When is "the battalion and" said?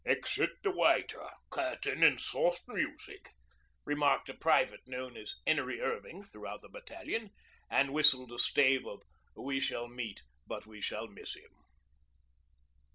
6.63-7.93